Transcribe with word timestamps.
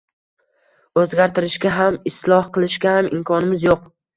o‘zgartirishga 1.01 1.75
ham 1.81 1.99
isloh 2.13 2.51
qilishga 2.57 2.99
ham 2.99 3.15
imkonimiz 3.21 3.71
yo‘q; 3.71 3.89